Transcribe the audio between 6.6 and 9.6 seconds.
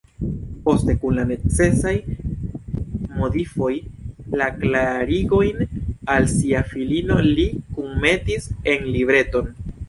filino li kunmetis en libreton.